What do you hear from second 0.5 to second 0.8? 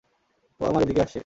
ও